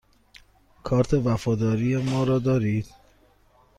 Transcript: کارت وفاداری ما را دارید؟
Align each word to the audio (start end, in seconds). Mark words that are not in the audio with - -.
کارت 0.83 1.13
وفاداری 1.13 1.97
ما 1.97 2.23
را 2.23 2.39
دارید؟ 2.39 2.87